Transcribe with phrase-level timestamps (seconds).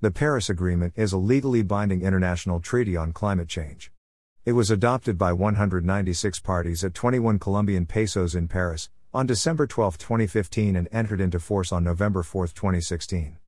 [0.00, 3.90] The Paris Agreement is a legally binding international treaty on climate change.
[4.44, 9.98] It was adopted by 196 parties at 21 Colombian pesos in Paris on December 12,
[9.98, 13.38] 2015 and entered into force on November 4, 2016.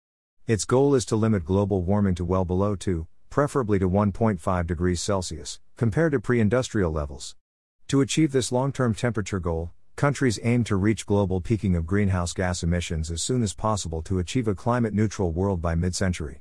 [0.49, 5.01] Its goal is to limit global warming to well below 2, preferably to 1.5 degrees
[5.01, 7.37] Celsius, compared to pre industrial levels.
[7.87, 9.71] To achieve this long term temperature goal,
[10.01, 14.19] Countries aim to reach global peaking of greenhouse gas emissions as soon as possible to
[14.19, 16.41] achieve a climate neutral world by mid century.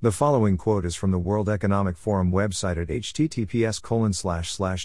[0.00, 3.82] The following quote is from the World Economic Forum website at https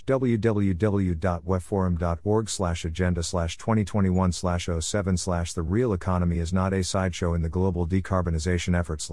[0.06, 8.78] www.wefforum.org agenda 2021 07 The real economy is not a sideshow in the global decarbonization
[8.78, 9.10] effort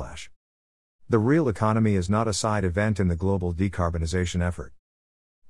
[1.08, 4.72] The real economy is not a side event in the global decarbonization effort.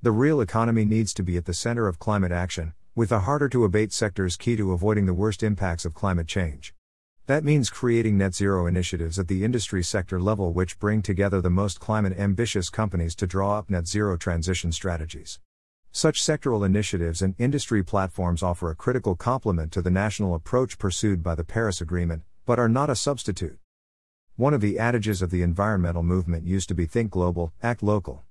[0.03, 3.49] The real economy needs to be at the center of climate action, with the harder
[3.49, 6.75] to abate sectors key to avoiding the worst impacts of climate change.
[7.27, 11.49] That means creating net zero initiatives at the industry sector level which bring together the
[11.49, 15.41] most climate ambitious companies to draw up net zero transition strategies.
[15.91, 21.23] Such sectoral initiatives and industry platforms offer a critical complement to the national approach pursued
[21.23, 23.59] by the Paris Agreement, but are not a substitute.
[24.37, 28.25] One of the adages of the environmental movement used to be think global, act local.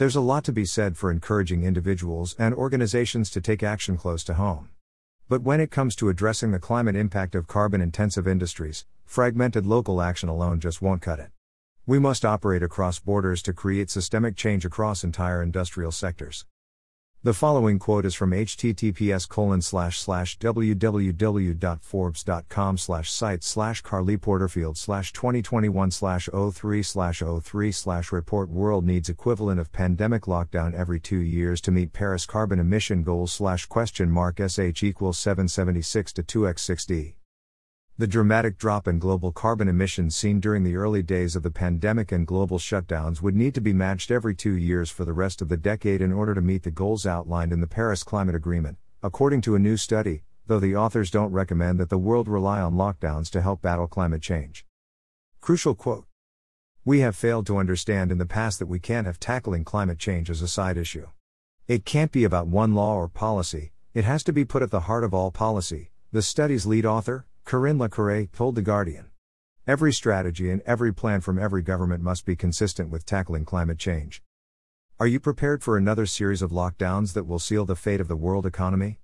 [0.00, 4.24] There's a lot to be said for encouraging individuals and organizations to take action close
[4.24, 4.70] to home.
[5.28, 10.00] But when it comes to addressing the climate impact of carbon intensive industries, fragmented local
[10.00, 11.28] action alone just won't cut it.
[11.84, 16.46] We must operate across borders to create systemic change across entire industrial sectors.
[17.22, 24.78] The following quote is from https colon slash slash www.forbes.com slash site slash Carly Porterfield
[24.78, 30.98] slash 2021 slash 03 slash 03 slash report world needs equivalent of pandemic lockdown every
[30.98, 36.22] two years to meet Paris carbon emission goals slash question mark sh equals 776 to
[36.22, 37.19] 2x6d.
[38.00, 42.12] The dramatic drop in global carbon emissions seen during the early days of the pandemic
[42.12, 45.50] and global shutdowns would need to be matched every two years for the rest of
[45.50, 49.42] the decade in order to meet the goals outlined in the Paris Climate Agreement, according
[49.42, 53.28] to a new study, though the authors don't recommend that the world rely on lockdowns
[53.28, 54.64] to help battle climate change.
[55.42, 56.06] Crucial quote
[56.86, 60.30] We have failed to understand in the past that we can't have tackling climate change
[60.30, 61.08] as a side issue.
[61.68, 64.88] It can't be about one law or policy, it has to be put at the
[64.88, 69.06] heart of all policy, the study's lead author, Corinne Le Quéré told The Guardian.
[69.66, 74.22] Every strategy and every plan from every government must be consistent with tackling climate change.
[75.00, 78.14] Are you prepared for another series of lockdowns that will seal the fate of the
[78.14, 78.98] world economy?